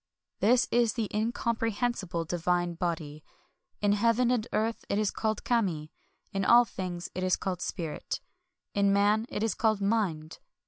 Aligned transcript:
This 0.39 0.67
is 0.71 0.93
the 0.93 1.07
Incomprehensible 1.15 2.25
Divine 2.25 2.73
Body. 2.73 3.23
In 3.83 3.91
Heaven 3.93 4.31
and 4.31 4.47
Earth 4.51 4.83
it 4.89 4.97
is 4.97 5.11
called 5.11 5.43
Kami; 5.43 5.91
in 6.33 6.43
all 6.43 6.65
things 6.65 7.11
it 7.13 7.23
is 7.23 7.35
called 7.35 7.61
Spirit; 7.61 8.19
in 8.73 8.91
Man 8.91 9.27
it 9.29 9.43
is 9.43 9.53
called 9.53 9.79
Mind. 9.79 10.39